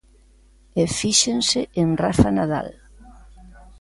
[0.81, 2.69] E fíxense en Rafa Nadal.